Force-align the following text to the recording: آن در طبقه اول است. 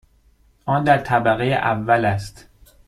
آن 0.65 0.83
در 0.83 0.97
طبقه 0.97 1.43
اول 1.45 2.05
است. 2.05 2.47